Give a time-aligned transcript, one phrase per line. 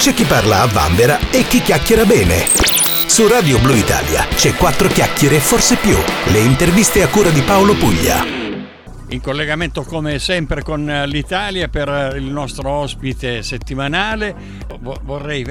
[0.00, 2.46] C'è chi parla a vanvera e chi chiacchiera bene.
[3.06, 5.94] Su Radio Blue Italia c'è quattro chiacchiere e forse più.
[6.32, 8.24] Le interviste a cura di Paolo Puglia.
[9.10, 14.34] In collegamento come sempre con l'Italia per il nostro ospite settimanale
[15.02, 15.44] vorrei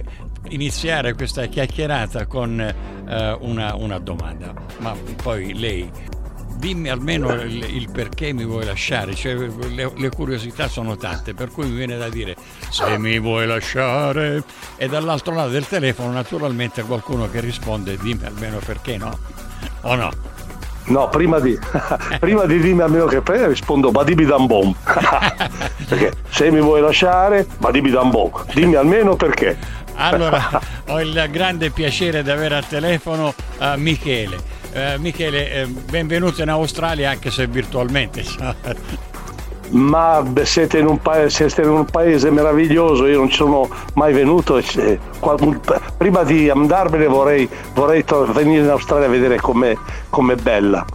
[0.47, 5.87] iniziare questa chiacchierata con eh, una, una domanda, ma poi lei
[6.59, 11.49] dimmi almeno il, il, perché mi vuoi lasciare, cioè, le, le, curiosità sono tante, per
[11.51, 12.35] cui mi viene da dire
[12.69, 14.43] se mi vuoi lasciare
[14.75, 19.17] e dall'altro lato del telefono naturalmente qualcuno che risponde dimmi almeno perché no,
[19.81, 20.11] o no?
[20.85, 21.57] No, prima di,
[22.19, 24.75] prima di dirmi almeno che prende rispondo Badibi Dambon.
[25.87, 29.57] perché se mi vuoi lasciare, Badibi Dambon, dimmi almeno perché.
[29.95, 34.57] Allora, ho il grande piacere di avere al telefono uh, Michele.
[34.71, 38.23] Eh, Michele, eh, benvenuto in Australia anche se virtualmente.
[39.69, 44.61] Ma siete in, paese, siete in, un paese, meraviglioso, io non ci sono mai venuto.
[45.97, 49.75] Prima di andarmene vorrei, vorrei venire in Australia a vedere com'è,
[50.09, 50.85] com'è bella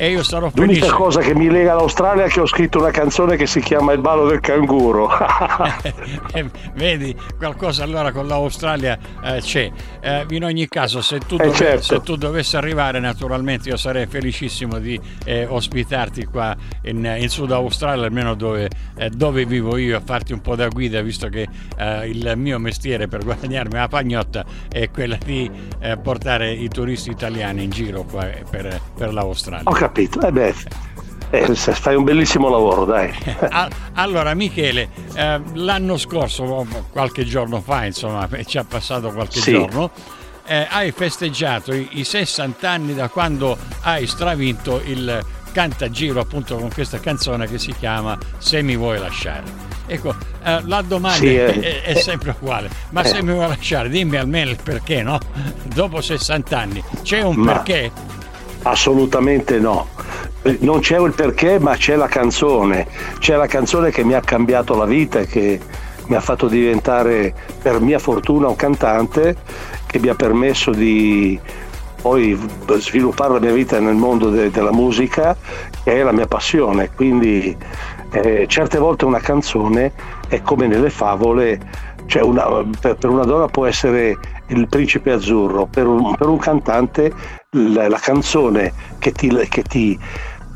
[0.00, 0.80] e io sarò felice.
[0.80, 3.92] L'unica cosa che mi lega all'Australia è che ho scritto una canzone che si chiama
[3.92, 5.10] Il ballo del canguro.
[6.32, 9.70] Eh, vedi, qualcosa allora con l'Australia eh, c'è.
[10.00, 11.82] Eh, in ogni caso, se tu, eh, dove, certo.
[11.82, 17.50] se tu, dovessi arrivare, naturalmente io sarei felicissimo di eh, ospitarti qua in, in, Sud
[17.50, 21.48] Australia, almeno dove, eh, dove, vivo io, a farti un po' da guida, visto che
[22.06, 25.50] il mio mestiere per guadagnarmi la pagnotta è quella di
[26.02, 29.68] portare i turisti italiani in giro qua per, per l'Australia.
[29.68, 30.20] Okay capito.
[30.20, 30.54] Eh beh,
[31.30, 33.12] eh, fai un bellissimo lavoro, dai.
[33.94, 39.52] allora, Michele, eh, l'anno scorso, qualche giorno fa, insomma, ci ha passato qualche sì.
[39.52, 39.90] giorno,
[40.46, 46.70] eh, hai festeggiato i, i 60 anni da quando hai stravinto il cantagiro appunto con
[46.72, 49.68] questa canzone che si chiama Se mi vuoi lasciare.
[49.86, 53.08] Ecco, eh, la domanda sì, è, è, è, sempre uguale, ma eh.
[53.08, 55.18] se mi vuoi lasciare dimmi almeno il perché, no?
[55.74, 57.52] Dopo 60 anni, c'è un ma...
[57.54, 57.90] perché?
[58.62, 59.88] Assolutamente no.
[60.60, 62.86] Non c'è il perché, ma c'è la canzone.
[63.18, 65.60] C'è la canzone che mi ha cambiato la vita e che
[66.06, 69.36] mi ha fatto diventare, per mia fortuna, un cantante
[69.86, 71.38] che mi ha permesso di
[72.00, 72.38] poi
[72.78, 75.36] sviluppare la mia vita nel mondo de- della musica,
[75.84, 76.90] che è la mia passione.
[76.94, 77.56] Quindi
[78.12, 79.92] eh, certe volte una canzone
[80.28, 81.60] è come nelle favole,
[82.10, 82.44] cioè una,
[82.80, 87.12] per, per, una donna può essere il principe azzurro, per un, per un cantante
[87.50, 89.96] la, la, canzone che ti, che ti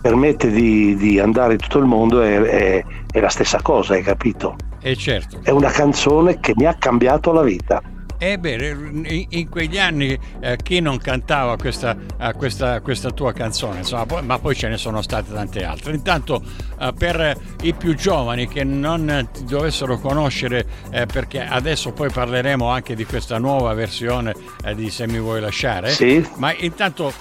[0.02, 4.02] permette di, di, andare in tutto il mondo è, è, è la stessa cosa, hai
[4.02, 4.56] capito?
[4.80, 5.38] Eh certo.
[5.44, 7.80] È una canzone che mi ha cambiato la vita.
[8.24, 13.80] Eh beh, in quegli anni eh, chi non cantava questa, eh, questa, questa tua canzone,
[13.80, 15.92] insomma, poi, ma poi ce ne sono state tante altre.
[15.92, 16.42] Intanto
[16.80, 22.66] eh, per i più giovani che non ti dovessero conoscere, eh, perché adesso poi parleremo
[22.66, 24.32] anche di questa nuova versione
[24.64, 26.26] eh, di Se mi vuoi lasciare, sì.
[26.36, 27.12] ma intanto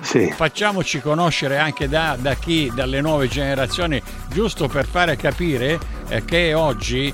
[0.00, 0.30] sì.
[0.30, 7.12] facciamoci conoscere anche da, da, chi, dalle nuove generazioni, giusto per fare capire che oggi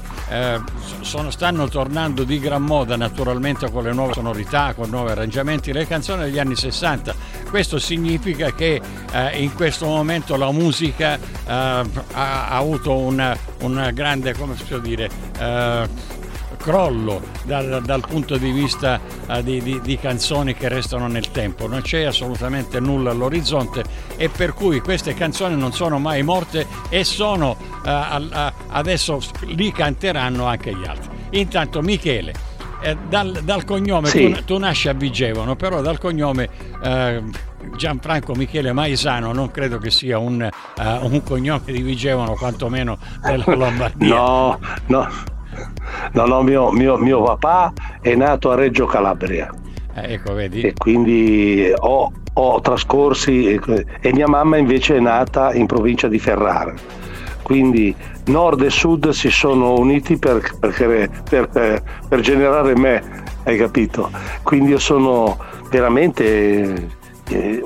[1.01, 5.87] sono, stanno tornando di gran moda naturalmente con le nuove sonorità, con nuovi arrangiamenti, le
[5.87, 7.15] canzoni degli anni 60.
[7.49, 8.81] Questo significa che
[9.13, 14.79] eh, in questo momento la musica eh, ha, ha, avuto una, una, grande, come posso
[14.79, 15.89] dire, eh,
[16.63, 21.67] crollo dal, dal, punto di vista uh, di, di, di, canzoni che restano nel tempo,
[21.67, 23.83] non c'è assolutamente nulla all'orizzonte
[24.17, 29.73] e per cui queste canzoni non sono mai morte e sono uh, uh, adesso li
[29.73, 31.11] canteranno anche gli altri.
[31.31, 32.33] Intanto Michele,
[32.83, 34.33] eh, dal, dal, cognome, sì.
[34.33, 36.49] tu, tu, nasci a Vigevano, però dal cognome
[36.83, 37.23] eh,
[37.77, 43.45] Gianfranco Michele Maisano non credo che sia un, uh, un cognome di Vigevano, quantomeno della
[43.55, 44.15] Lombardia.
[44.15, 45.32] No, no.
[46.13, 49.51] No, no, mio, mio, mio papà è nato a Reggio Calabria.
[49.95, 50.63] Eh, ecco, vedi.
[50.63, 53.61] E quindi ho, ho trascorsi
[54.01, 56.75] e mia mamma invece è nata in provincia di Ferrara.
[57.43, 57.95] Quindi
[58.27, 63.03] nord e sud si sono uniti per, per, per, per generare me,
[63.45, 64.11] hai capito?
[64.43, 65.37] Quindi io sono
[65.69, 66.89] veramente
[67.29, 67.63] eh,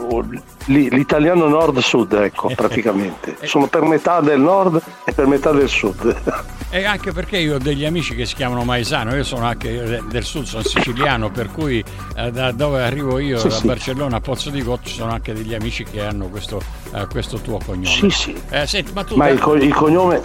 [0.67, 3.37] l'italiano nord-sud, ecco, praticamente.
[3.43, 6.55] Sono per metà del nord e per metà del sud.
[6.69, 10.25] E anche perché io ho degli amici che si chiamano Maisano, io sono anche del
[10.25, 11.83] sud, sono siciliano, per cui
[12.17, 13.67] eh, da dove arrivo io, sì, da sì.
[13.67, 16.61] Barcellona, a Pozzo di Gotto, ci sono anche degli amici che hanno questo,
[16.93, 17.87] eh, questo tuo cognome.
[17.87, 18.43] Sì, sì.
[18.51, 20.21] Eh, senti, ma, ma il, co- il, cognome,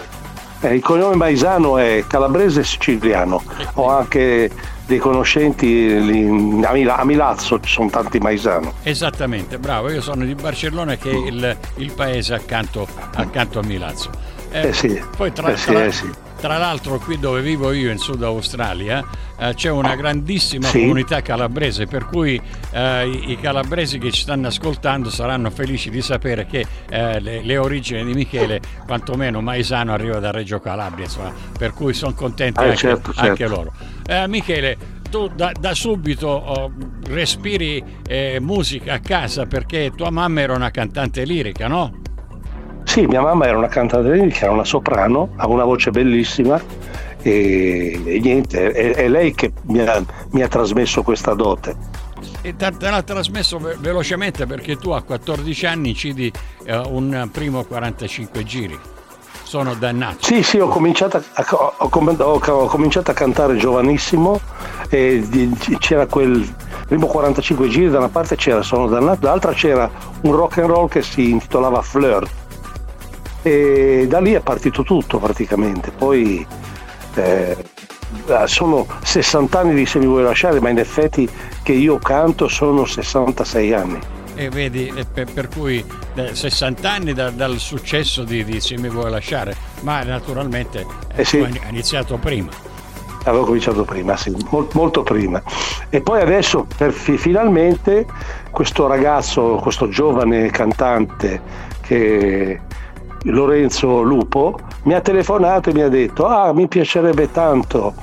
[0.60, 3.40] eh, il cognome Maisano è calabrese e siciliano.
[3.74, 4.50] Ho anche
[4.92, 5.66] dei conoscenti
[6.04, 8.74] lì, a, Mila, a, Milazzo ci sono tanti Maisano.
[8.82, 14.10] Esattamente, bravo, io sono di Barcellona che è il, il paese accanto, accanto a Milazzo.
[14.50, 16.10] Eh, eh sì, poi tra, eh sì, tra, eh sì.
[16.42, 19.00] Tra l'altro qui dove vivo io in Sud Australia
[19.38, 20.80] eh, c'è una grandissima sì.
[20.80, 22.40] comunità calabrese, per cui
[22.72, 27.56] eh, i, calabresi che ci stanno ascoltando saranno felici di sapere che eh, le, le,
[27.56, 32.64] origini di Michele, quantomeno Maisano, arriva da Reggio Calabria, insomma, per cui sono contenti ah,
[32.64, 33.30] anche, certo, certo.
[33.30, 33.72] anche loro.
[34.04, 34.76] Eh, Michele,
[35.10, 36.72] tu da, da subito oh,
[37.06, 42.01] respiri eh, musica a casa perché tua mamma era una cantante lirica, no?
[42.92, 46.60] Sì, mia mamma era una cantante lirica, era una soprano, ha una voce bellissima
[47.22, 51.74] e, e niente, è, è, lei che mi ha, mi ha trasmesso questa dote.
[52.42, 56.30] E te, l'ha trasmesso ve- velocemente perché tu a 14 anni incidi
[56.66, 58.78] eh, un primo 45 giri
[59.42, 60.26] sono dannato.
[60.26, 64.38] Sì, sì, ho cominciato a, ho, ho cominciato a cantare giovanissimo
[64.90, 65.26] e
[65.78, 66.46] c'era quel
[66.86, 69.90] primo 45 giri da una parte c'era Sono dannato, dall'altra c'era
[70.24, 72.40] un rock and roll che si intitolava Flirt
[73.42, 75.90] e da lì è partito tutto praticamente.
[75.90, 76.46] Poi
[77.14, 77.56] eh,
[78.44, 81.28] sono 60 anni di Se mi vuoi lasciare, ma in effetti
[81.62, 83.98] che io canto sono 66 anni
[84.34, 85.84] e vedi per, per cui
[86.32, 91.40] 60 anni da, dal successo di, di, Se mi vuoi lasciare, ma naturalmente eh sì.
[91.40, 92.50] ha iniziato prima.
[93.24, 95.40] Avevo cominciato prima, sì, molto, molto prima.
[95.88, 98.06] E poi adesso per, finalmente
[98.50, 101.40] questo ragazzo, questo giovane cantante
[101.82, 102.60] che
[103.24, 107.94] Lorenzo Lupo mi ha telefonato e mi ha detto ah mi piacerebbe tanto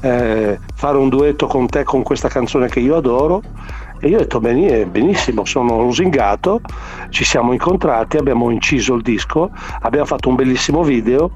[0.00, 3.42] eh, fare un duetto con te con questa canzone che io adoro.
[4.00, 6.60] E io ho detto benissimo, sono lusingato,
[7.08, 11.32] ci siamo incontrati, abbiamo inciso il disco, abbiamo fatto un bellissimo video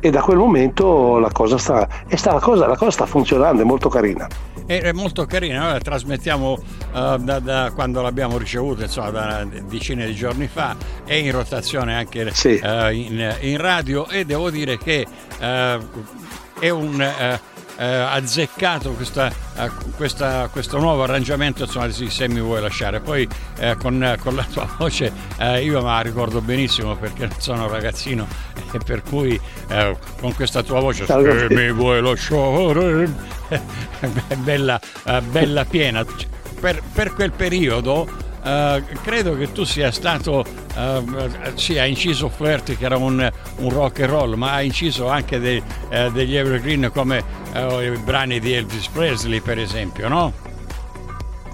[0.00, 3.64] e da quel momento la cosa sta, sta, la cosa, la cosa sta funzionando, è
[3.64, 4.26] molto carina.
[4.66, 10.06] È molto carina, noi la trasmettiamo uh, da, da, quando l'abbiamo ricevuta, insomma, da decine
[10.06, 12.60] di giorni fa, è in rotazione anche sì.
[12.62, 15.04] uh, in, in, radio e devo dire che
[15.40, 17.38] uh, è un
[17.80, 23.00] eh, azzeccato questa, eh, questa, questo nuovo arrangiamento insomma di Se mi vuoi lasciare.
[23.00, 23.26] Poi
[23.58, 27.70] eh, con, con, la tua voce eh, io me la ricordo benissimo perché sono un
[27.70, 28.26] ragazzino
[28.70, 33.08] e per cui eh, con questa tua voce Se mi vuoi lasciare
[34.36, 36.04] bella, eh, bella piena.
[36.60, 40.42] Per, per quel periodo Uh, credo che tu sia stato,
[40.74, 41.04] uh,
[41.56, 45.38] sì, hai inciso Flirt che era un, un, rock and roll, ma hai inciso anche
[45.38, 47.22] dei, uh, degli evergreen come
[47.54, 50.32] i brani di Elvis Presley, per esempio, no?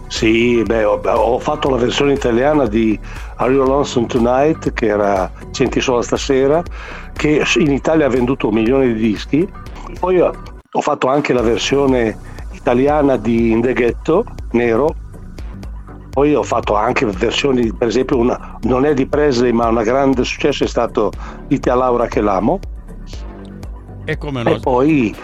[0.09, 2.99] Sì, beh, ho, ho, fatto la versione italiana di
[3.37, 6.63] Are You Lonesome Tonight, che era Senti solo stasera,
[7.13, 9.49] che in Italia ha venduto un milione di dischi.
[9.99, 10.33] Poi ho
[10.81, 12.17] fatto anche la versione
[12.53, 14.95] italiana di In The Ghetto, Nero,
[16.17, 20.25] poi ho fatto anche versioni, per esempio, una, non è di Presley, ma un grande
[20.25, 21.13] successo è stato
[21.47, 22.59] Dite a Laura che l'amo.
[24.07, 24.49] E come no?
[24.49, 25.15] E poi,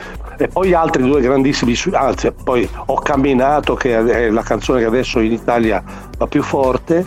[0.43, 5.21] e poi altri due grandissimi, anzi, poi ho camminato, che è la canzone che adesso
[5.21, 5.81] in Italia
[6.19, 7.07] va più forte.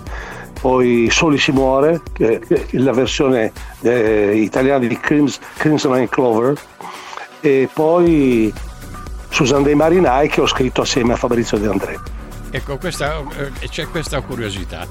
[0.62, 3.52] Poi Soli si muore, che è la versione
[3.82, 6.58] eh, italiana di Crims, Crimson and Clover.
[7.42, 8.54] E poi
[9.30, 12.00] Susan dei Marinai che ho scritto assieme a Fabrizio De André.
[12.52, 14.88] Ecco, questa, eh, c'è questa curiosità.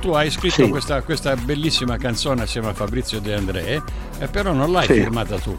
[0.00, 0.70] Tu hai scritto sì.
[0.70, 3.82] questa, questa, bellissima canzone assieme a Fabrizio De André,
[4.18, 4.94] eh, però non l'hai sì.
[4.94, 5.58] firmata tu.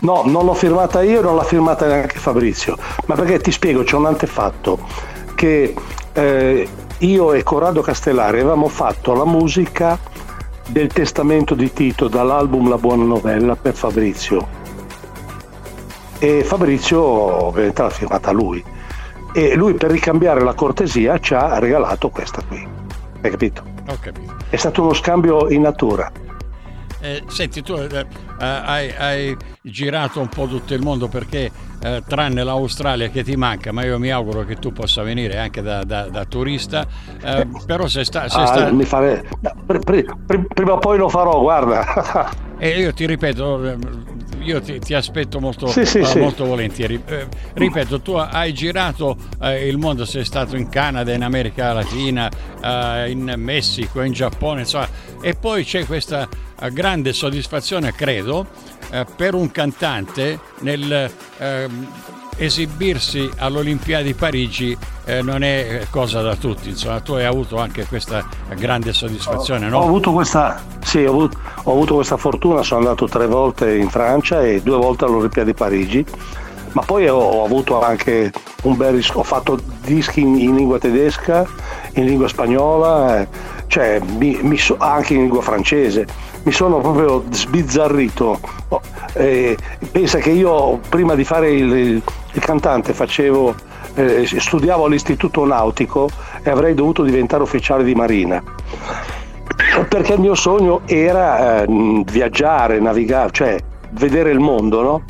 [0.00, 3.96] No, non l'ho firmata io, non l'ha firmata neanche Fabrizio, ma perché ti spiego, c'è
[3.96, 4.78] un antefatto
[5.34, 5.74] che
[6.12, 9.98] eh, io e Corrado Castellari avevamo fatto la musica
[10.68, 14.58] del testamento di Tito dall'album La buona novella per Fabrizio
[16.22, 18.62] e Fabrizio ovviamente l'ha firmata lui
[19.32, 22.66] e lui per ricambiare la cortesia ci ha regalato questa qui.
[23.22, 23.62] Hai capito?
[23.88, 24.34] Ho capito.
[24.50, 26.10] È stato uno scambio in natura.
[27.00, 28.06] Eh, senti, tu eh,
[28.38, 31.50] hai, hai, girato un po' tutto il mondo perché,
[31.82, 35.62] eh, tranne l'Australia che ti manca, ma io mi auguro che tu possa venire anche
[35.62, 36.86] da, da, da turista,
[37.22, 38.28] eh, però se sta...
[38.28, 38.70] Se ah, sta...
[38.70, 39.24] Mi fare...
[40.52, 42.48] prima o poi lo farò, guarda.
[42.62, 43.78] E io ti ripeto,
[44.40, 47.00] io ti, ti aspetto molto, sì, sì, uh, molto volentieri.
[47.06, 52.30] Eh, ripeto, tu hai girato eh, il mondo, sei stato in Canada, in America Latina,
[52.62, 54.88] eh, in Messico, in Giappone, insomma,
[55.20, 56.28] e poi c'è questa
[56.60, 58.46] eh, grande soddisfazione, credo,
[58.90, 61.88] eh, per un cantante nel ehm,
[62.40, 67.84] esibirsi all'Olimpiadi di Parigi eh, non è cosa da tutti, insomma tu hai avuto anche
[67.84, 69.80] questa grande soddisfazione, no?
[69.80, 73.90] Ho avuto questa, sì, ho avuto, ho avuto questa fortuna, sono andato tre volte in
[73.90, 76.04] Francia e due volte all'Olimpiadi di Parigi,
[76.72, 78.32] ma poi ho, ho avuto anche
[78.62, 81.46] un bel ho fatto dischi in, in, lingua tedesca,
[81.94, 83.26] in lingua spagnola,
[83.66, 86.06] cioè mi, mi so, anche in lingua francese,
[86.44, 88.40] mi sono proprio sbizzarrito.
[88.68, 88.80] Oh,
[89.12, 89.58] eh,
[89.90, 93.54] pensa che io prima di fare il, il, cantante facevo,
[93.94, 96.08] eh, studiavo all'istituto nautico
[96.42, 98.42] e avrei dovuto diventare ufficiale di marina
[99.88, 103.58] perché il mio sogno era eh, viaggiare, navigare, cioè
[103.90, 105.02] vedere il mondo, no?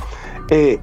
[0.49, 0.81] E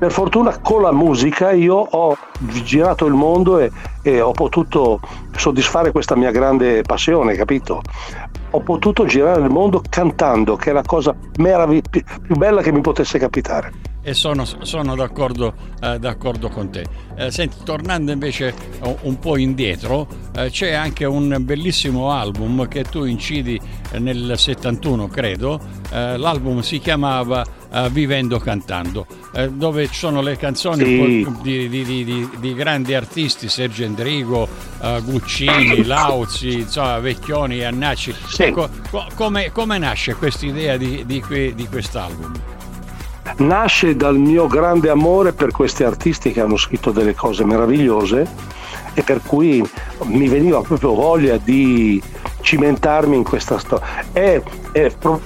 [0.00, 2.16] per fortuna con la musica io ho
[2.64, 4.98] girato il mondo e, e ho potuto
[5.36, 7.82] soddisfare questa mia grande passione, capito?
[8.52, 11.82] Ho potuto girare il mondo cantando, che è la cosa meravigli-
[12.22, 15.52] più bella che mi potesse capitare e sono, sono d'accordo,
[15.82, 16.86] eh, d'accordo, con te.
[17.16, 18.54] Eh, senti, tornando invece
[19.02, 23.60] un po' indietro, eh, c'è anche un bellissimo album che tu incidi
[23.98, 25.60] nel 71, credo.
[25.92, 29.06] Eh, l'album si chiamava eh, Vivendo Cantando,
[29.50, 31.26] dove ci sono le canzoni sì.
[31.42, 34.48] di, di, di, di, grandi artisti, Sergio Endrigo,
[35.02, 38.14] Guccini, Lauzi, insomma, Vecchioni, Annacci.
[38.26, 38.42] Sì.
[38.44, 41.22] Ecco, co- come, come, nasce questa idea di, di
[41.68, 42.32] quest'album?
[43.38, 48.28] nasce dal mio grande amore per questi artisti che hanno scritto delle cose meravigliose
[48.94, 49.66] e per cui
[50.04, 52.02] mi veniva proprio voglia di
[52.40, 53.86] cimentarmi in questa storia.
[54.12, 54.42] E,
[54.72, 55.20] e pro,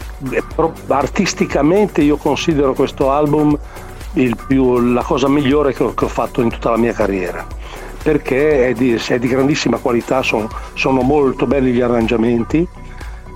[0.55, 3.59] pro, artisticamente io considero questo album
[4.47, 7.45] più, la cosa migliore che ho, che ho, fatto in tutta la mia carriera
[8.01, 12.69] perché è di, è di grandissima qualità, sono, sono molto belli gli arrangiamenti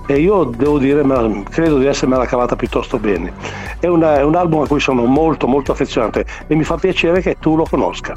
[0.05, 1.03] e io devo dire,
[1.49, 3.31] credo di essermela cavata piuttosto bene.
[3.79, 7.21] È, una, è un album a cui sono molto molto affezionato e mi fa piacere
[7.21, 8.13] che tu lo conosca.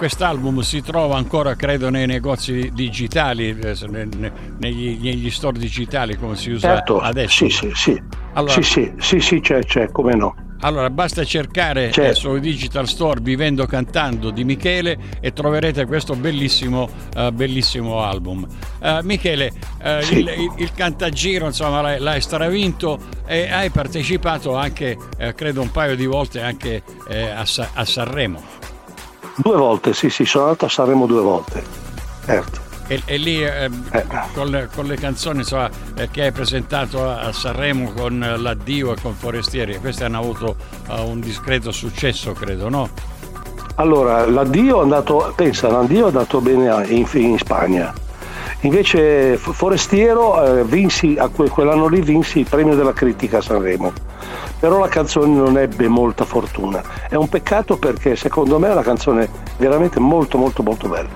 [0.00, 3.76] Quest'album si trova ancora, credo, nei negozi digitali, eh,
[4.58, 7.46] negli, negli store digitali come si usa certo, adesso.
[7.46, 8.02] Sì, sì, sì.
[8.32, 10.34] Allora, sì, sì, sì, sì, c'è, c'è, come no.
[10.60, 12.14] Allora basta cercare certo.
[12.14, 18.46] sul Digital Store Vivendo Cantando di Michele e troverete questo bellissimo, uh, bellissimo album.
[18.80, 19.52] Uh, Michele,
[19.82, 20.20] uh, sì.
[20.20, 24.96] il, il, Cantagiro insomma l'hai, l'hai, stravinto e hai partecipato anche,
[25.34, 28.59] credo un paio di volte anche a, a Sanremo.
[29.42, 31.64] Due volte, sì, sì, sono andato a Sanremo due volte,
[32.26, 32.60] certo.
[32.88, 34.04] E, e lì eh, eh.
[34.34, 39.00] Con, le, con, le, canzoni insomma, eh, che hai presentato a Sanremo con l'addio e
[39.00, 40.56] con Forestieri, queste hanno avuto
[40.88, 42.90] uh, un discreto successo, credo, no?
[43.76, 47.94] Allora, l'addio è andato, pensa, l'addio è andato bene in, in Spagna.
[48.62, 51.16] Invece Forestiero eh, vinsi,
[51.50, 53.90] quell'anno lì vinsi il premio della critica a Sanremo.
[54.60, 56.82] Però la canzone non ebbe molta fortuna.
[57.08, 61.08] È un peccato perché secondo me è una canzone veramente molto molto molto bella.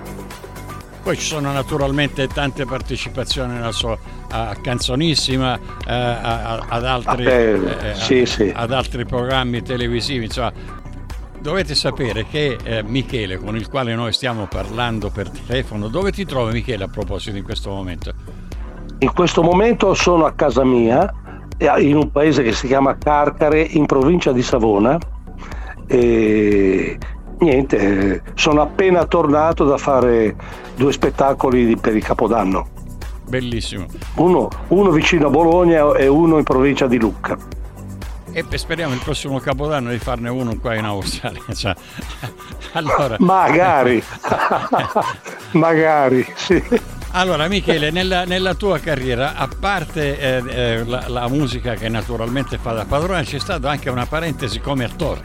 [1.03, 3.97] Poi ci sono naturalmente tante partecipazioni nella sua
[4.31, 5.55] a Canzonissima,
[5.87, 7.61] eh, a, ad, altri, eh,
[7.91, 8.51] eh, sì, sì.
[8.53, 10.25] ad altri programmi televisivi.
[10.25, 10.53] Insomma,
[11.39, 16.25] dovete sapere che eh, Michele, con il quale noi stiamo parlando per telefono, dove ti
[16.25, 18.13] trovi Michele a proposito in questo momento?
[19.01, 21.13] In questo momento sono a casa mia,
[21.59, 24.99] in un paese che si chiama Carcare, in provincia di Savona.
[25.87, 26.99] E
[27.39, 30.35] niente, sono appena tornato da fare
[30.77, 32.69] due spettacoli per il Capodanno.
[33.27, 33.87] Bellissimo.
[34.17, 37.37] Uno, uno vicino a Bologna e uno in provincia di Lucca.
[38.33, 41.41] E speriamo il prossimo Capodanno di farne uno qua in Australia.
[41.55, 41.75] Cioè,
[42.73, 43.17] allora...
[43.21, 44.03] Magari,
[45.53, 46.63] magari, sì.
[47.17, 52.59] Allora Michele, nella, nella, tua carriera, a parte eh, eh, la, la, musica che naturalmente
[52.59, 55.23] fa da padrone, c'è stata anche una parentesi come attore.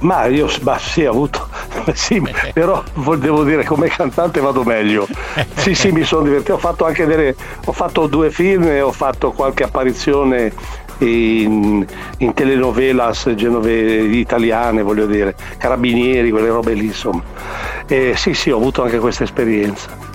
[0.00, 1.46] Ma io ma sì, ho avuto,
[1.92, 2.22] sì,
[2.54, 2.82] però
[3.18, 5.06] devo dire come cantante vado meglio.
[5.56, 9.32] Sì, sì, mi sono divertito, ho fatto anche delle, ho fatto due film ho fatto
[9.32, 10.52] qualche apparizione
[10.98, 11.84] in,
[12.18, 17.22] in telenovelas genove, italiane, voglio dire, carabinieri, quelle robe lì, insomma.
[17.86, 20.13] E sì, sì, ho avuto anche questa esperienza.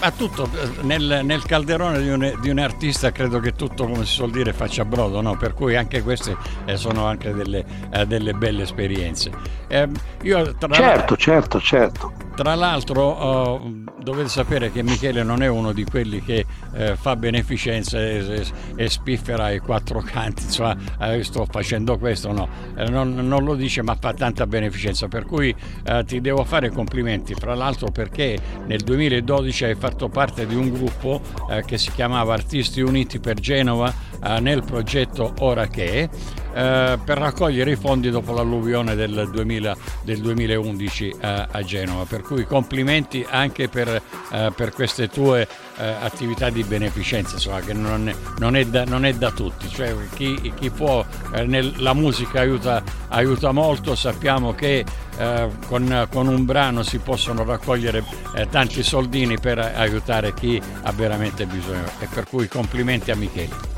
[0.00, 0.48] Ma tutto
[0.82, 4.52] nel, nel calderone di un, di un, artista credo che tutto, come si suol dire,
[4.52, 5.36] faccia brodo, no?
[5.36, 9.32] per cui anche queste eh, sono anche delle, eh, delle belle esperienze.
[9.66, 9.88] Eh,
[10.22, 12.12] io, certo, certo, certo.
[12.36, 13.72] Tra l'altro oh,
[14.06, 18.46] dovete sapere che Michele non è uno di quelli che eh, fa beneficenza e,
[18.76, 23.56] e, spiffera i quattro canti, insomma eh, sto facendo questo, no, eh, non, non, lo
[23.56, 25.52] dice ma fa tanta beneficenza, per cui
[25.84, 30.70] eh, ti devo fare complimenti, fra l'altro perché nel 2012 hai fatto parte di un
[30.70, 31.20] gruppo
[31.50, 36.08] eh, che si chiamava Artisti Uniti per Genova eh, nel progetto Ora che
[36.56, 42.04] eh, per raccogliere i fondi dopo l'alluvione del, 2000, del 2011 a, a, Genova.
[42.06, 44.00] Per cui complimenti anche per,
[44.32, 45.46] eh, per queste tue
[45.76, 49.68] eh, attività di beneficenza, insomma, che non è, non è, da, non è da, tutti.
[49.68, 54.82] Cioè, chi, chi può, eh, nel, la musica aiuta, aiuta, molto, sappiamo che
[55.18, 58.02] eh, con, con, un brano si possono raccogliere
[58.34, 63.75] eh, tanti soldini per aiutare chi ha veramente bisogno e per cui complimenti a Michele.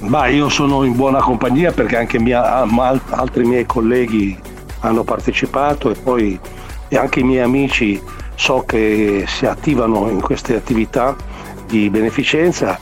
[0.00, 2.62] Ma io sono in buona compagnia perché anche mia,
[3.10, 4.38] altri miei colleghi
[4.80, 6.40] hanno partecipato e poi
[6.88, 8.02] e anche i miei amici
[8.34, 11.14] so che si attivano in queste attività
[11.66, 12.78] di beneficenza.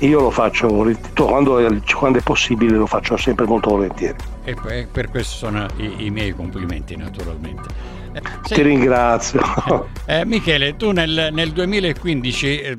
[0.00, 0.68] Io lo faccio
[1.14, 4.16] quando è, quando è possibile, lo faccio sempre molto volentieri.
[4.44, 4.54] E
[4.90, 7.98] per questo sono i, i miei complimenti naturalmente.
[8.44, 8.54] Sì.
[8.54, 9.40] Ti ringrazio.
[10.06, 12.76] Eh, Michele, tu nel, nel 2015 eh,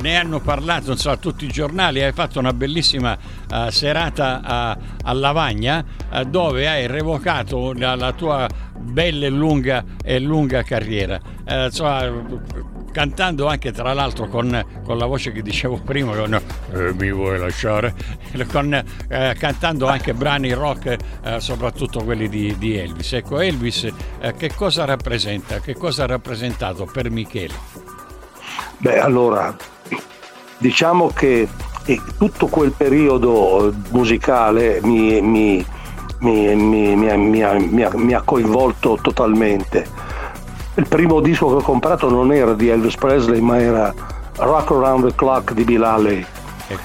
[0.00, 3.16] ne hanno parlato insomma, tutti i giornali, hai fatto una bellissima
[3.50, 8.48] uh, serata a, a Lavagna uh, dove hai revocato la, la tua
[8.78, 11.20] bella e lunga, e lunga carriera.
[11.46, 12.10] Uh, insomma,
[12.92, 17.38] cantando anche tra l'altro con, con, la voce che dicevo prima, con eh, mi vuoi
[17.38, 17.94] lasciare,
[18.52, 23.14] con, eh, cantando anche brani rock, eh, soprattutto quelli di, di, Elvis.
[23.14, 25.58] Ecco, Elvis eh, che cosa rappresenta?
[25.58, 27.54] Che cosa ha rappresentato per Michele?
[28.78, 29.56] Beh, allora,
[30.58, 31.48] diciamo che
[32.18, 35.64] tutto quel periodo musicale mi, mi,
[36.20, 40.11] mi, mi ha coinvolto totalmente
[40.74, 43.94] il primo disco che ho comprato non era di Elvis Presley, ma era
[44.36, 46.26] Rock Around the Clock di Bill Haley.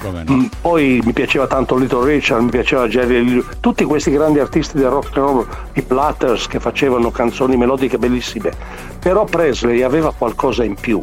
[0.02, 0.22] No.
[0.30, 4.76] Mm, poi mi piaceva tanto Little Richard, mi piaceva Jerry Lee, tutti questi grandi artisti
[4.76, 8.52] del rock and roll, i Platters che facevano canzoni melodiche bellissime.
[8.98, 10.98] Però Presley aveva qualcosa in più,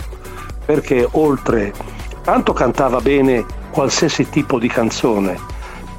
[0.65, 1.73] perché oltre,
[2.21, 5.35] tanto cantava bene qualsiasi tipo di canzone,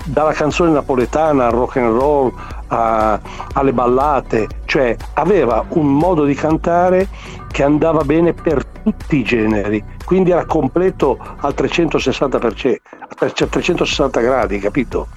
[0.07, 2.33] dalla canzone napoletana al rock and roll
[2.69, 3.21] a,
[3.53, 7.09] alle ballate, cioè aveva un modo di cantare
[7.51, 12.77] che andava bene per tutti i generi, quindi era completo al 360%,
[13.09, 15.09] a 360 gradi, capito?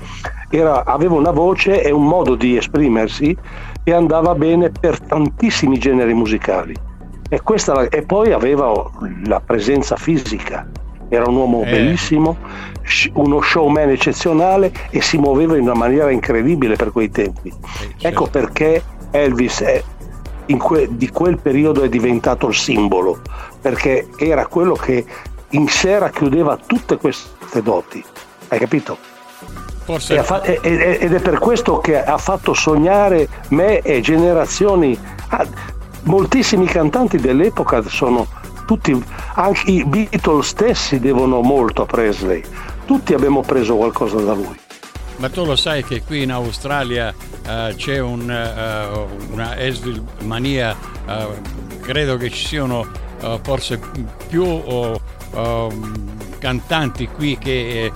[0.50, 3.38] Era, aveva una voce e un modo di esprimersi
[3.84, 6.74] che andava bene per tantissimi generi musicali.
[7.30, 8.90] E, questa, e poi aveva
[9.26, 10.68] la presenza fisica,
[11.10, 11.72] era un uomo eh.
[11.72, 12.38] bellissimo,
[13.14, 17.50] uno showman eccezionale e si muoveva in una maniera incredibile per quei tempi.
[17.50, 18.30] Eh, ecco certo.
[18.30, 19.84] perché Elvis è,
[20.58, 23.22] que- di quel periodo è diventato il simbolo,
[23.60, 25.06] perché era quello che
[25.50, 28.04] in sé racchiudeva tutte queste doti.
[28.48, 28.98] Hai capito?
[29.84, 30.22] Forse...
[30.22, 34.98] Fa- ed è per questo che ha fatto sognare me e generazioni.
[35.30, 35.46] Ah,
[36.04, 38.28] moltissimi cantanti dell'epoca sono
[38.70, 39.04] tutti,
[39.34, 42.44] anche i Beatles stessi devono molto a Presley.
[42.86, 44.56] Tutti abbiamo preso qualcosa da lui.
[45.16, 50.78] Ma tu lo sai che qui in Australia uh, c'è un, uh, una Esville mania,
[51.08, 53.08] uh, credo che ci siano
[53.42, 53.80] forse
[54.28, 54.62] più
[56.38, 57.92] cantanti qui che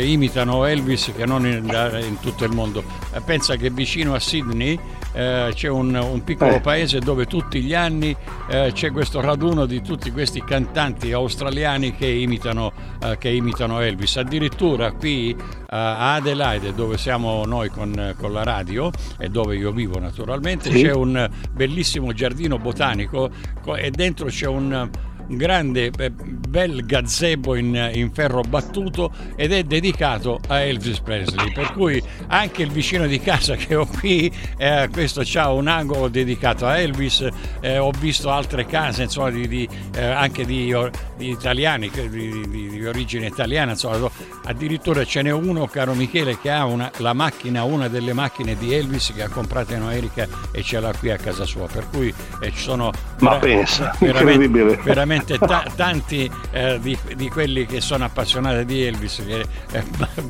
[0.00, 1.64] imitano Elvis che non in,
[2.02, 2.82] in tutto il mondo.
[3.24, 4.78] pensa che vicino a Sydney
[5.16, 6.60] eh, c'è un, un piccolo eh.
[6.60, 8.14] paese dove tutti gli anni
[8.48, 14.18] eh, c'è questo raduno di tutti questi cantanti australiani che imitano, eh, che imitano Elvis.
[14.18, 15.36] Addirittura qui eh,
[15.68, 20.82] a Adelaide, dove siamo noi con, con, la radio e dove io vivo naturalmente, sì.
[20.82, 23.30] c'è un bellissimo giardino botanico
[23.76, 24.90] e dentro c'è un un
[25.28, 32.00] grande bel gazebo in, in, ferro battuto ed è dedicato a Elvis Presley per cui
[32.28, 36.78] anche il vicino di casa che ho qui eh, questo ha un angolo dedicato a
[36.78, 37.28] Elvis
[37.60, 40.74] eh, ho visto altre case insomma di, di, eh, anche di,
[41.16, 44.08] di italiani di, origine italiana insomma,
[44.44, 48.72] addirittura ce n'è uno caro Michele che ha una, la macchina una delle macchine di
[48.72, 52.14] Elvis che ha comprato in America e ce l'ha qui a casa sua per cui
[52.40, 57.80] eh, ci sono ma pensa veramente, veramente veramente ta- tanti eh, di, di, quelli che
[57.80, 59.82] sono appassionati di Elvis che eh,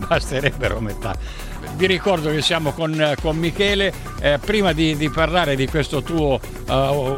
[0.06, 1.14] basterebbero metà.
[1.74, 6.40] Vi ricordo che siamo con, con Michele, eh, prima di, di, parlare di questo tuo
[6.68, 6.72] uh,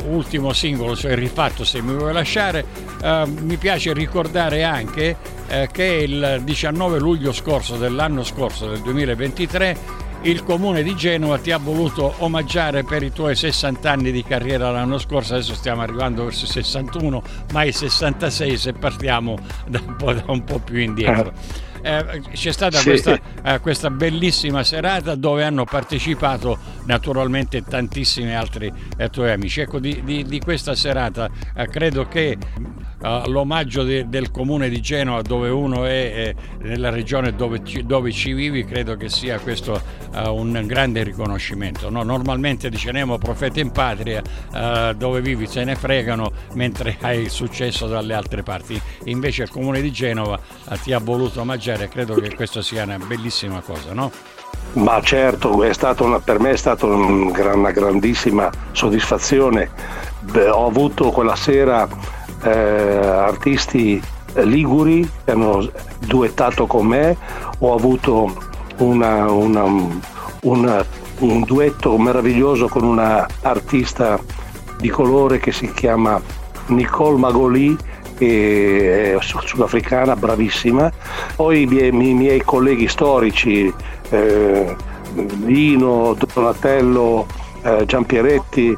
[0.08, 2.64] ultimo singolo, cioè rifatto se mi vuoi lasciare,
[3.02, 5.16] uh, mi piace ricordare anche
[5.48, 11.52] uh, che il 19 luglio scorso dell'anno scorso, del 2023, il comune di Genova ti
[11.52, 16.24] ha voluto omaggiare per i tuoi 60 anni di carriera l'anno scorso, adesso stiamo arrivando
[16.24, 20.78] verso i 61, ma i 66 se partiamo da un po', da un po più
[20.78, 21.32] indietro.
[21.88, 22.04] Eh.
[22.16, 22.84] eh, c'è stata sì.
[22.84, 29.60] questa, eh, questa, bellissima serata dove hanno partecipato naturalmente tantissimi altri eh, tuoi amici.
[29.60, 32.36] Ecco, di, di, di questa serata eh, credo che
[33.00, 37.84] uh, l'omaggio de, del comune di Genova dove uno è eh, nella regione dove ci,
[37.84, 42.02] dove ci, vivi credo che sia questo un grande riconoscimento no?
[42.02, 44.22] normalmente diciamo profeta in patria
[44.96, 49.92] dove vivi se ne fregano mentre hai successo dalle altre parti invece il comune di
[49.92, 50.40] Genova
[50.82, 54.10] ti ha voluto omaggiare e credo che questa sia una bellissima cosa no?
[54.74, 55.56] Ma certo,
[56.00, 59.70] una, per me è stata un, una grandissima soddisfazione.
[60.20, 61.88] Beh, ho avuto quella sera
[62.42, 64.00] eh, artisti
[64.34, 65.68] liguri che hanno
[66.00, 67.16] duettato con me,
[67.58, 68.36] ho avuto
[68.78, 69.64] una, una,
[70.42, 70.84] una,
[71.20, 74.20] un duetto meraviglioso con una artista
[74.78, 76.20] di colore che si chiama
[76.66, 77.76] Nicole Magoli
[78.18, 80.90] che è sudafricana, bravissima.
[81.36, 83.72] Poi i miei, i miei colleghi storici,
[84.10, 84.76] eh,
[85.44, 87.26] Lino, Donatello,
[87.62, 88.76] eh, Giampieretti,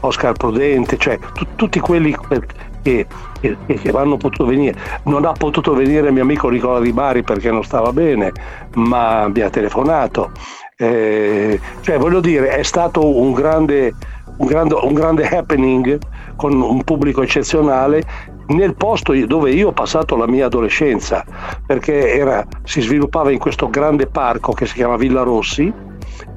[0.00, 3.06] Oscar Prudente, cioè t- tutti quelli che,
[3.40, 4.76] che, che, hanno potuto venire.
[5.04, 8.32] Non ha potuto venire mio amico Nicola Di Bari perché non stava bene,
[8.74, 10.32] ma mi ha telefonato.
[10.76, 13.94] Eh, cioè, voglio dire, è stato un grande,
[14.38, 15.98] un, grande, un grande happening
[16.36, 18.02] con un pubblico eccezionale
[18.46, 21.24] nel posto dove io ho passato la mia adolescenza,
[21.64, 25.72] perché era, si sviluppava in questo grande parco che si chiama Villa Rossi,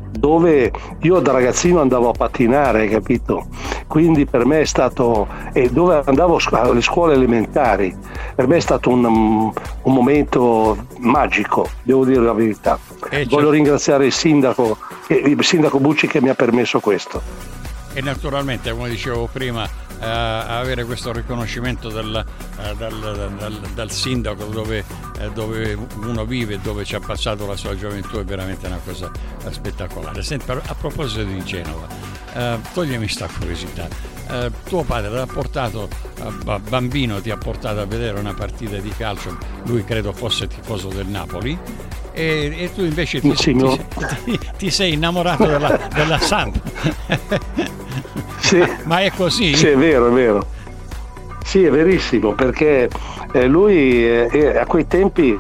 [0.10, 3.48] dove io da ragazzino andavo a pattinare, capito?
[3.88, 7.96] Quindi per me è stato, e dove andavo alle scuole elementari,
[8.36, 12.80] per me è stato un, un momento magico, devo dire la verità.
[13.10, 13.50] Eh, Voglio certo.
[13.52, 17.22] ringraziare il sindaco, il sindaco Bucci che mi ha permesso questo.
[17.94, 19.68] E naturalmente, come dicevo prima,
[20.00, 22.26] eh, avere questo riconoscimento dal,
[22.62, 24.84] eh, dal, dal, dal sindaco dove,
[25.20, 28.80] eh, dove, uno vive e dove ci ha passato la sua gioventù è veramente una
[28.84, 29.12] cosa
[29.50, 30.22] spettacolare.
[30.24, 31.88] Senti, a proposito di Genova,
[32.34, 33.88] eh, toglimi questa curiosità.
[34.30, 35.88] Eh, tuo padre ti ha portato,
[36.20, 40.90] eh, bambino ti ha portato a vedere una partita di calcio, lui credo fosse tifoso
[40.90, 41.58] del Napoli,
[42.12, 47.76] e, e, tu invece ti, ti, ti, ti, sei innamorato della, della Samp.
[48.48, 48.64] Sì.
[48.84, 49.54] Ma è così?
[49.56, 50.46] Sì, è vero, è vero.
[51.44, 52.88] Sì, è verissimo, perché
[53.34, 55.38] eh, lui eh, a quei tempi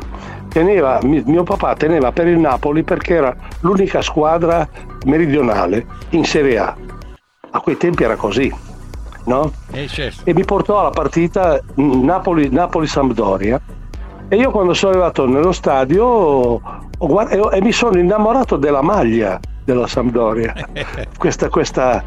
[0.49, 4.67] teneva, mio papà teneva per il Napoli perché era l'unica squadra
[5.05, 6.75] meridionale in Serie A.
[7.51, 8.53] A quei tempi era così,
[9.23, 9.53] no?
[9.71, 10.23] Eh, certo.
[10.25, 13.61] E mi portò alla partita Napoli, Napoli-Sampdoria
[14.27, 16.59] e io quando sono arrivato nello stadio
[16.97, 20.53] guardato, e, mi sono innamorato della maglia della Sampdoria.
[21.17, 22.03] questa, questa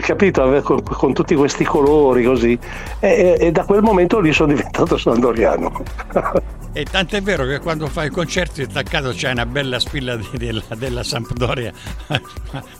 [0.00, 0.60] capito?
[0.62, 2.58] Con, con, tutti questi colori così.
[3.00, 5.82] E, e, da quel momento lì sono diventato sandoriano.
[6.72, 10.62] E tant'è vero che quando fai i concerti attaccato c'è una bella spilla di, della,
[10.76, 11.72] della Sampdoria.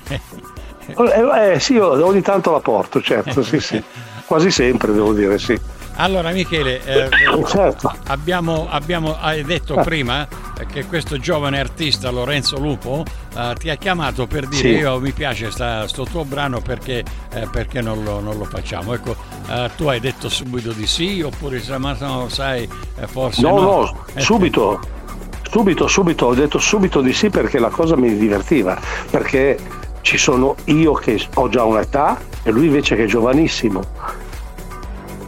[0.07, 3.83] eh, eh, sì, ogni tanto la porto, certo, sì, sì.
[4.27, 5.59] Quasi sempre devo dire, sì.
[6.01, 7.09] Allora Michele, eh,
[7.47, 7.93] certo.
[8.07, 9.85] abbiamo, abbiamo, hai detto eh.
[9.85, 10.27] prima
[10.67, 13.05] che questo giovane artista Lorenzo Lupo
[13.37, 14.69] eh, ti ha chiamato per dire sì.
[14.69, 18.95] io mi piace questo tuo brano perché, eh, perché non, lo, non, lo, facciamo.
[18.95, 19.15] Ecco,
[19.51, 22.67] eh, tu hai detto subito di sì oppure ma no, sai,
[22.99, 23.61] eh, forse no.
[23.61, 24.81] No, no, subito,
[25.51, 29.59] subito, subito, ho detto subito di sì perché la cosa mi divertiva, perché
[30.01, 34.29] ci sono io che ho già un'età e lui invece che è giovanissimo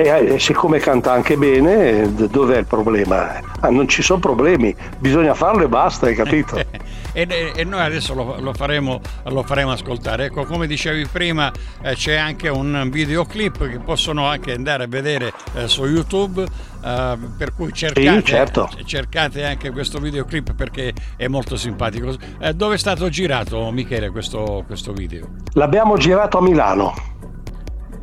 [0.03, 3.41] e siccome canta anche bene, dov'è il problema?
[3.61, 6.57] Ah, non ci sono problemi, bisogna farlo e basta, hai capito?
[7.13, 10.27] e, e, noi adesso lo, lo, faremo, lo, faremo, ascoltare.
[10.27, 15.33] Ecco, come dicevi prima, eh, c'è anche un videoclip che possono anche andare a vedere
[15.55, 16.45] eh, su YouTube.
[16.85, 18.69] Eh, per cui cercate, sì, certo.
[18.85, 22.15] cercate, anche questo videoclip perché è molto simpatico.
[22.41, 25.29] Eh, dove è stato girato, Michele, questo, questo video?
[25.53, 27.12] L'abbiamo girato a Milano.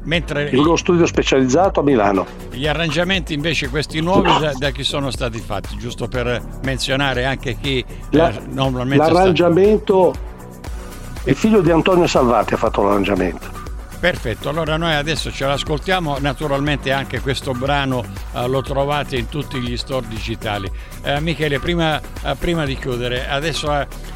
[0.04, 2.26] Mentre in uno studio specializzato a Milano.
[2.52, 5.78] Gli arrangiamenti invece questi nuovi da, da chi sono stati fatti?
[5.78, 11.30] Giusto per menzionare anche chi La, eh, normalmente l'arrangiamento sta...
[11.30, 13.60] il figlio di Antonio Salvati ha fatto l'arrangiamento.
[14.00, 19.60] Perfetto, allora noi adesso ce l'ascoltiamo, naturalmente anche questo brano eh, lo trovate in tutti
[19.60, 20.72] gli store digitali.
[21.04, 23.70] Eh, Michele, prima, eh, prima, di chiudere, adesso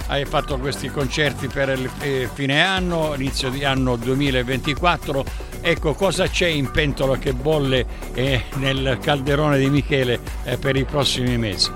[0.07, 5.25] hai fatto questi concerti per il eh, fine anno, inizio di anno 2024,
[5.63, 10.19] ecco cosa c'è in pentola che bolle eh, nel calderone di Michele
[10.59, 11.71] per i prossimi mesi?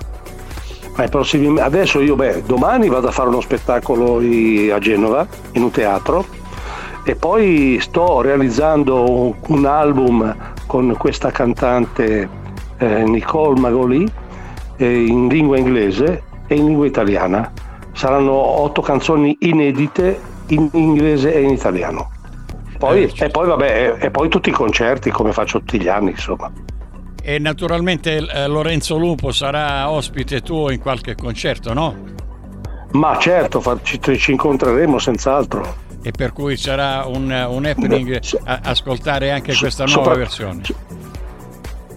[1.10, 6.26] Prossimi, adesso io, beh, domani vado a fare uno spettacolo a Genova, in un teatro,
[7.04, 12.28] e poi sto realizzando un, un album con questa cantante
[12.78, 14.12] eh, Nicole Magoli
[14.78, 17.52] in lingua inglese e in lingua italiana.
[17.94, 22.12] Saranno otto canzoni inedite in inglese e in italiano.
[22.78, 26.12] Poi, eh, e, poi, vabbè, e poi tutti i concerti come faccio tutti gli anni,
[26.12, 26.52] insomma.
[27.22, 32.16] E naturalmente eh, Lorenzo Lupo sarà ospite tuo in qualche concerto, no?
[32.92, 35.86] Ma certo, ci, ci incontreremo senz'altro.
[36.02, 40.62] E per cui sarà un, un happening a, ascoltare anche questa nuova Sopra, versione.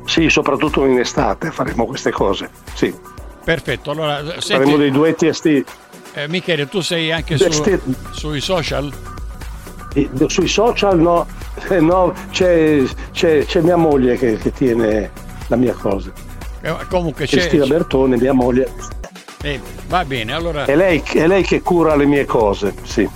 [0.04, 2.50] Sì, soprattutto in estate faremo queste cose.
[2.74, 2.92] Sì.
[3.44, 5.64] Perfetto, allora senti, faremo dei duetti estivi.
[6.14, 8.92] Eh, Michele, tu sei anche su, sui social?
[10.26, 11.26] Sui social no,
[11.80, 15.10] no c'è, c'è, c'è, mia moglie che, che, tiene
[15.48, 16.12] la mia cosa.
[16.60, 17.38] Eh, comunque c'è.
[17.38, 18.70] Cristina Bertone, mia moglie.
[19.42, 20.64] Eh, va bene, allora.
[20.64, 23.08] È lei, è lei che cura le mie cose, sì.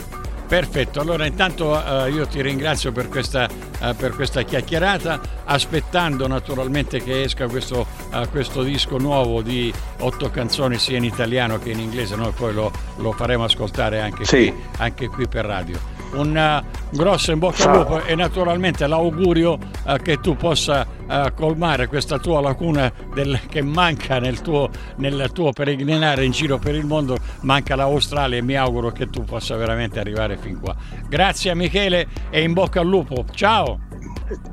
[0.47, 3.49] Perfetto, allora intanto uh, io ti ringrazio per questa,
[3.81, 10.31] uh, per questa, chiacchierata, aspettando naturalmente che esca questo, uh, questo, disco nuovo di otto
[10.31, 14.51] canzoni sia in italiano che in inglese, noi poi lo, lo faremo ascoltare anche, sì.
[14.51, 19.59] qui, anche qui per radio un uh, grosso in bocca al lupo e naturalmente l'augurio
[19.85, 25.31] uh, che tu possa uh, colmare questa tua lacuna del, che manca nel tuo, nel
[25.33, 29.57] tuo peregrinare in giro per il mondo, manca l'Australia e mi auguro che tu possa
[29.57, 30.75] veramente arrivare fin qua.
[31.09, 33.25] Grazie a Michele e in bocca al lupo.
[33.33, 33.79] Ciao!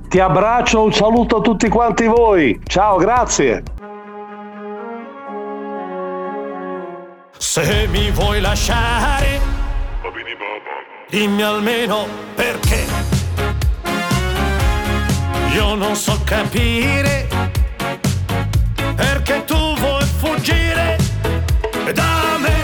[0.09, 2.59] Ti abbraccio, un saluto a tutti quanti voi.
[2.65, 3.63] Ciao, grazie.
[7.37, 9.50] Se mi vuoi lasciare
[11.11, 12.85] dimmi almeno perché.
[15.53, 17.27] Io non so capire
[18.95, 20.95] perché tu vuoi fuggire
[21.93, 22.55] da me.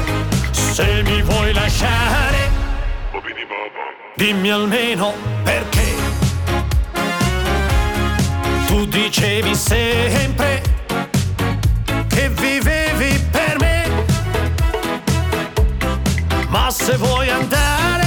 [0.52, 2.50] Se mi vuoi lasciare,
[4.16, 5.96] dimmi almeno perché.
[8.68, 10.62] Tu dicevi sempre
[12.08, 14.06] che vivevi per me,
[16.48, 18.07] ma se vuoi andare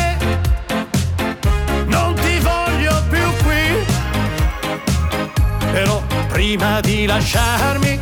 [6.51, 8.01] prima di lasciarmi,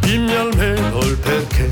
[0.00, 1.70] dimmi almeno il perché.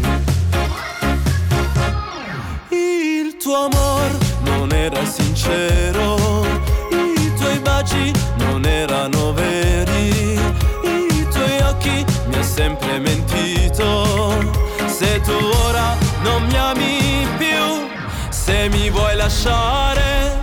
[2.69, 6.45] Il tuo amor non era sincero,
[6.91, 10.39] i tuoi baci non erano veri,
[10.83, 14.39] i tuoi occhi mi hai sempre mentito.
[14.87, 15.33] Se tu
[15.67, 17.89] ora non mi ami più,
[18.29, 20.39] se mi vuoi lasciare,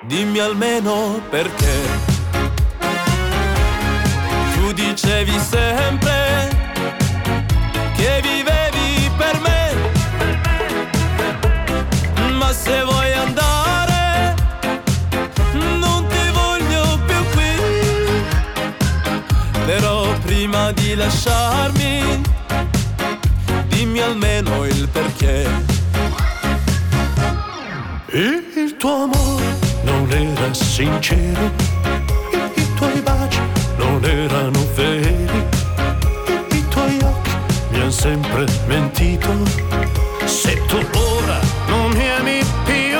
[0.00, 2.11] dimmi almeno perché
[4.92, 6.50] dicevi sempre
[7.96, 9.74] che vivevi per me.
[12.32, 14.34] Ma se vuoi andare,
[15.52, 17.54] non ti voglio più qui.
[19.64, 22.20] Però prima di lasciarmi,
[23.68, 25.48] dimmi almeno il perché.
[28.10, 31.72] Il tuo amore non era sincero
[34.02, 35.46] non erano veri.
[36.50, 37.30] I tuoi occhi
[37.70, 39.28] mi hanno sempre mentito.
[40.24, 41.38] Se tu ora
[41.68, 42.98] non mi ami più,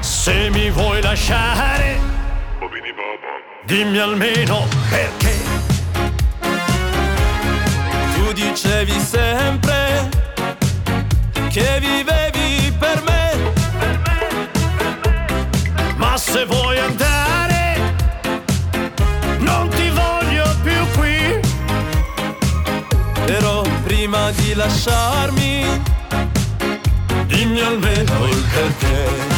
[0.00, 1.98] se mi vuoi lasciare,
[3.64, 5.34] dimmi almeno perché.
[8.14, 10.08] Tu dicevi sempre
[11.50, 13.52] che vivevi per me.
[15.96, 16.71] Ma se vuoi
[24.62, 25.64] lasciarmi,
[27.26, 29.31] dimmi almeno il perché.